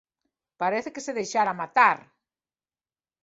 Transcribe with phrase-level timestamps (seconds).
[0.61, 1.97] parece que se deixara matar.